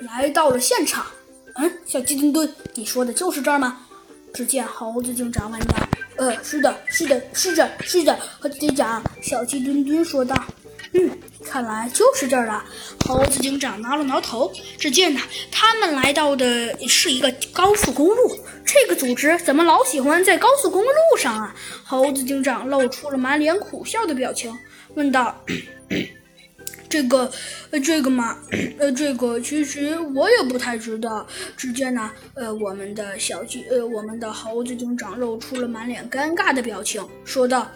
[0.00, 1.06] 来到了现场。
[1.54, 3.78] 嗯，小鸡墩墩，你说的就是这儿吗？
[4.34, 5.74] 只见猴子警长问道。
[6.16, 8.18] 呃，是的，是的，是的，是的。
[8.38, 10.36] 猴子警长，小鸡墩墩说道。
[10.92, 11.10] 嗯，
[11.44, 12.62] 看来就是这儿了。
[13.06, 14.52] 猴子警长挠了挠头。
[14.78, 15.20] 只见呢，
[15.50, 18.38] 他们来到的是一个高速公路。
[18.64, 21.54] 这个组织怎么老喜欢在高速公路上啊？
[21.84, 24.54] 猴子警长露出了满脸苦笑的表情，
[24.94, 25.42] 问道。
[26.88, 27.30] 这个，
[27.70, 28.36] 呃，这个嘛，
[28.78, 31.26] 呃，这个其实我也不太知道。
[31.56, 37.70] 只见呢，呃，我们的小鸡，呃，我们的猴子警长露出了满脸尴尬的表情，说道。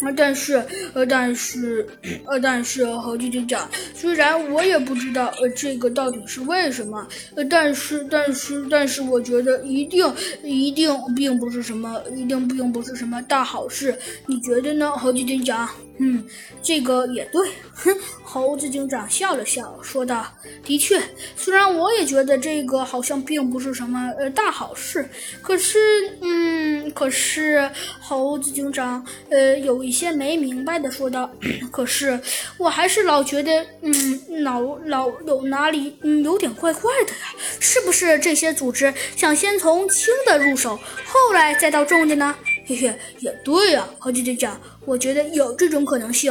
[0.00, 0.64] 啊，但是，
[0.94, 1.84] 呃，但是，
[2.24, 10.06] 呃，但是，猴子警长，虽然我也不知道，呃，这个到底是为什么，呃，但是，但是，但是，我觉得一定，
[10.44, 13.92] 一定并不是什么，一定并不是什么大好事。
[14.26, 15.68] 你觉得呢，猴子警长？
[15.98, 16.24] 嗯，
[16.62, 17.48] 这个也对。
[17.74, 17.94] 哼，
[18.24, 20.26] 猴子警长笑了笑，说道
[20.64, 21.00] ：“的确，
[21.36, 25.08] 虽然我也觉得这个好像并不是什么呃大好事，
[25.40, 25.78] 可是，
[26.20, 31.30] 嗯，可是，猴子警长呃有一些没明白的说道：
[31.70, 32.18] 可是，
[32.58, 37.34] 我还是老觉得，嗯，老老有哪里嗯有点怪怪的呀？
[37.60, 42.34] 是不是这些组织想先从轻的入手，后来再到重的呢？”
[42.68, 46.30] 嘿嘿，也对呀，猴子警长，我觉得有这种可能性。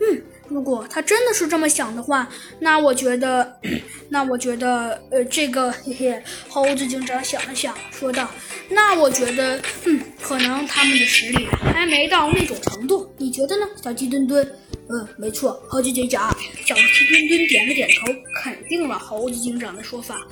[0.00, 3.56] 嗯，如果他真的是这么想的话，那我觉得，
[4.10, 8.28] 那我觉得，呃，这个，嘿嘿，猴子警长想了想，说道
[8.68, 13.08] ：“那我觉得，嗯，可能他们的实力还没到那种程度。
[13.16, 14.44] 你觉得呢，小鸡墩墩？”
[14.90, 16.36] 嗯，没错，猴子警长。
[16.64, 20.26] 小鸡墩墩点了点头，肯定了猴子警长的说法。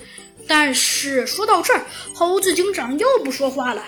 [0.47, 3.85] 但是说到这儿，猴子警长又不说话了。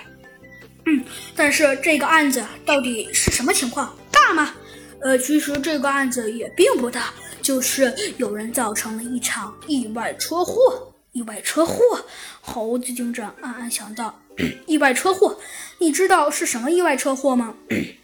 [0.86, 3.94] 嗯，但是这个案子到底是什么情况？
[4.10, 4.54] 大吗？
[5.00, 7.12] 呃，其实这个案子也并不大，
[7.42, 10.92] 就是有人造成了一场意外车祸。
[11.12, 12.04] 意外车祸？
[12.40, 14.14] 猴子警长暗暗想到。
[14.66, 15.38] 意外车祸？
[15.78, 17.54] 你知道是什么意外车祸吗？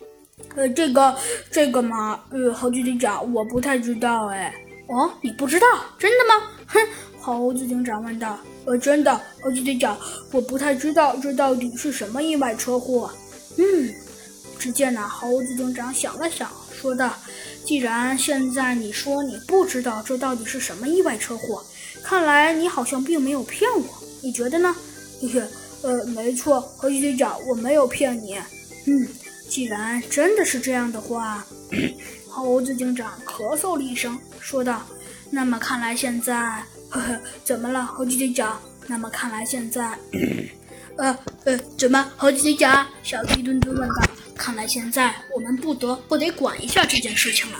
[0.56, 1.14] 呃，这个，
[1.50, 4.26] 这个嘛，呃，猴子警长，我不太知道。
[4.28, 4.52] 哎，
[4.88, 5.66] 哦，你不知道？
[5.98, 6.48] 真的吗？
[6.66, 6.80] 哼。
[7.20, 9.98] 猴子警长问道：“呃，真的，猴子警长，
[10.30, 13.10] 我不太知道这到底是什么意外车祸。”
[13.58, 13.92] 嗯，
[14.58, 17.12] 只见那猴子警长想了想，说道
[17.66, 21.64] ：“既然现在你说你不知道这到底是什么意外车祸，
[22.02, 23.84] 看来你好像并没有骗我。
[24.22, 24.74] 你觉得呢
[25.20, 25.42] ？”“嘿嘿，
[25.82, 28.38] 呃，没错，猴子警长，我没有骗你。
[28.86, 29.08] ”“嗯，
[29.48, 31.44] 既然真的是这样的话，
[32.28, 34.82] 猴子警长咳嗽了一声，说道
[35.30, 36.62] ：“那么看来现在……”
[36.92, 38.60] 呵呵，怎么了，猴子警长？
[38.86, 39.98] 那么看来现在，
[40.98, 42.86] 呃呃，怎么，猴子警长？
[43.02, 43.94] 小鸡墩墩问道。
[44.36, 47.58] 看来现在我们不得不得管一下这件事情了。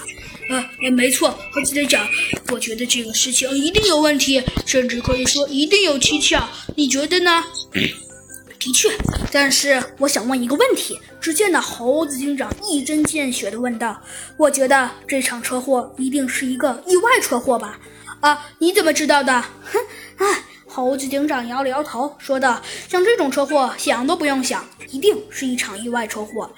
[0.50, 2.06] 呃，没错，猴子警长，
[2.52, 6.46] 我觉得这个事情一定有问题，甚至可以说一定有蹊跷。
[6.76, 7.42] 你觉得呢？
[8.58, 8.88] 的确，
[9.32, 10.98] 但是我想问一个问题。
[11.20, 14.00] 只见那猴子警长一针见血地问道
[14.36, 17.78] ：“我觉得这场车祸一定是一个意外车祸吧？”
[18.22, 19.32] 啊，你怎么知道的？
[19.42, 19.78] 哼，
[20.18, 20.26] 哎，
[20.68, 26.48] 猴子警长摇了摇头，说道：“像这种车祸，想都不用想，一定是一场意外车祸。”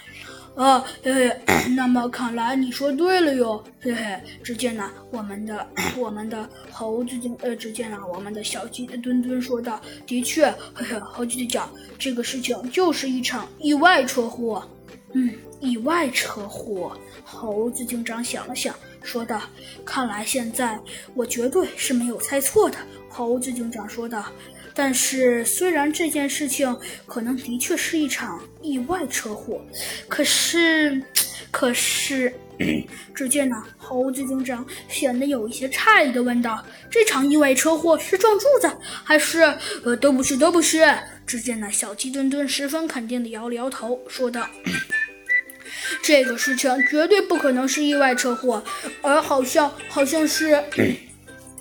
[0.56, 1.40] 啊，嘿嘿，
[1.74, 4.20] 那么看来你说对了哟，嘿嘿。
[4.42, 5.66] 只见呢，我们的
[5.96, 14.62] 我们的猴子警，呃，只见呢，我们的小鸡墩墩说道：“的确，嘿嘿，猴子警长，这个事情就是一场意外车祸。”
[15.16, 16.94] 嗯，意外车祸。
[17.24, 18.74] 猴子警长想了想。
[19.04, 19.40] 说道
[19.84, 20.78] ：“看来现在
[21.14, 22.76] 我绝对是没有猜错的。”
[23.08, 24.24] 猴子警长说道
[24.74, 26.76] ：“但是虽然这件事情
[27.06, 29.64] 可能的确是一场意外车祸，
[30.08, 31.00] 可是，
[31.52, 32.32] 可是……”
[33.12, 38.70] 只见呢，猴子警长显得有一些诧异的问道：“这场意外车祸是撞柱子，
[39.02, 39.42] 还是……
[39.84, 40.86] 呃，都不是，都不是。”
[41.26, 44.48] 只见那小鸡墩墩十分肯定的摇了摇头，说道。
[46.02, 48.62] 这个事情绝对不可能是意外车祸，
[49.02, 50.62] 而好像好像是，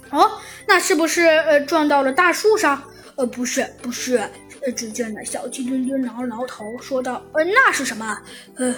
[0.10, 0.32] 哦，
[0.68, 2.84] 那是不是呃撞到了大树上？
[3.16, 4.18] 呃，不是，不是。
[4.66, 8.18] 呃，只见那小鸡墩墩挠了挠头，说道：“呃，那是什么？
[8.56, 8.74] 呃，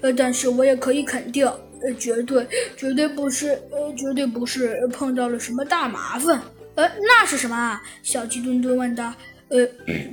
[0.00, 1.44] 呃，但是我也可以肯定，
[1.82, 2.46] 呃，绝对
[2.76, 6.40] 绝对不是，呃，绝对不是碰到了什么大麻烦。
[6.76, 9.12] 呃，那是什么？”小鸡墩墩问道。
[9.48, 9.64] 呃，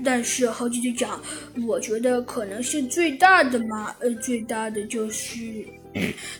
[0.05, 1.19] 但是猴子警长，
[1.67, 5.65] 我觉得可能性最大的嘛，呃，最大的就是，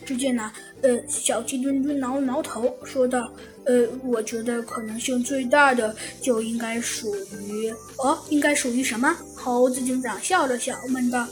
[0.06, 0.52] 只见呢，
[0.82, 3.34] 呃，小鸡墩墩挠了挠头，说道，
[3.66, 7.16] 呃，我觉得可能性最大的就应该属
[7.48, 9.18] 于，哦，应该属于什么？
[9.36, 11.28] 猴子警长笑了笑，问道，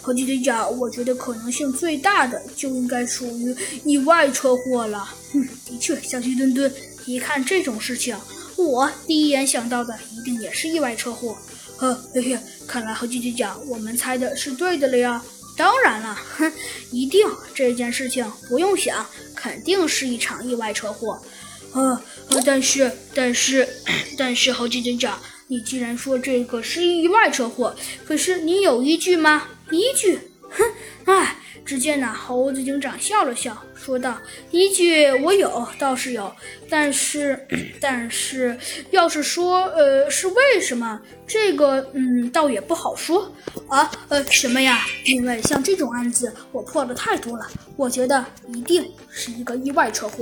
[0.00, 3.52] 猴子警长，我觉得可能性最大的就应该属于
[3.84, 5.08] 意外车祸了。
[5.34, 6.72] 嗯，的确，小鸡墩墩，
[7.04, 8.16] 一看这种事情。
[8.58, 11.36] 我第一眼想到的一定也是意外车祸。
[11.76, 15.22] 呵嘿嘿，看来和局局长我们猜的是对的了呀。
[15.56, 16.52] 当然了，哼，
[16.92, 21.20] 一定这件事情不用想，肯定是一场意外车祸。
[21.72, 22.00] 呃，
[22.46, 23.68] 但是，但是，
[24.16, 27.74] 但是，侯局长，你既然说这个是意外车祸，
[28.06, 29.48] 可是你有依据吗？
[29.70, 30.18] 依据？
[31.08, 31.36] 哼，哎。
[31.64, 34.16] 只见那猴子警长笑了笑，说道
[34.50, 36.34] ：“依据我有，倒是有，
[36.70, 37.38] 但是，
[37.78, 38.56] 但是，
[38.90, 40.98] 要是说，呃，是为什么？
[41.26, 43.30] 这个，嗯，倒也不好说
[43.68, 43.90] 啊。
[44.08, 44.86] 呃，什么呀？
[45.04, 47.46] 因为像这种案子，我破的太多了，
[47.76, 50.14] 我觉得一定是一个意外车祸。”